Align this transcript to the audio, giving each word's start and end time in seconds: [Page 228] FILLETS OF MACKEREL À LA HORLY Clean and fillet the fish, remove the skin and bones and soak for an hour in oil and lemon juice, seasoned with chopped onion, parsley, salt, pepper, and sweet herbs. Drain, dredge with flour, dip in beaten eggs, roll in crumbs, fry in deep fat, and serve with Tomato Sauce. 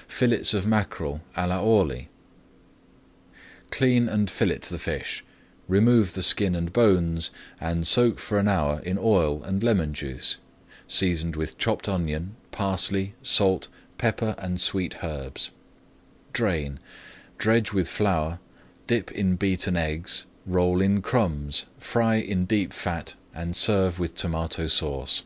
[Page 0.00 0.18
228] 0.18 0.18
FILLETS 0.18 0.52
OF 0.54 0.66
MACKEREL 0.66 1.20
À 1.34 1.48
LA 1.48 1.60
HORLY 1.62 2.08
Clean 3.70 4.06
and 4.06 4.30
fillet 4.30 4.58
the 4.68 4.78
fish, 4.78 5.24
remove 5.66 6.12
the 6.12 6.22
skin 6.22 6.54
and 6.54 6.74
bones 6.74 7.30
and 7.58 7.86
soak 7.86 8.18
for 8.18 8.38
an 8.38 8.48
hour 8.48 8.80
in 8.84 8.98
oil 9.00 9.42
and 9.44 9.64
lemon 9.64 9.94
juice, 9.94 10.36
seasoned 10.86 11.36
with 11.36 11.56
chopped 11.56 11.88
onion, 11.88 12.36
parsley, 12.50 13.14
salt, 13.22 13.68
pepper, 13.96 14.34
and 14.36 14.60
sweet 14.60 15.02
herbs. 15.02 15.52
Drain, 16.34 16.80
dredge 17.38 17.72
with 17.72 17.88
flour, 17.88 18.40
dip 18.86 19.10
in 19.12 19.36
beaten 19.36 19.74
eggs, 19.78 20.26
roll 20.44 20.82
in 20.82 21.00
crumbs, 21.00 21.64
fry 21.78 22.16
in 22.16 22.44
deep 22.44 22.74
fat, 22.74 23.14
and 23.34 23.56
serve 23.56 23.98
with 23.98 24.14
Tomato 24.14 24.66
Sauce. 24.66 25.22